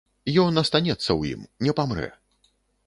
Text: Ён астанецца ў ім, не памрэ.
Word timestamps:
Ён 0.43 0.53
астанецца 0.61 0.99
ў 1.01 1.21
ім, 1.37 1.41
не 1.67 1.73
памрэ. 1.83 2.09